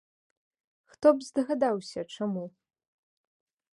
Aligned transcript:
Хто 0.93 1.07
б 1.17 1.27
здагадаўся, 1.27 2.01
чаму. 2.17 2.45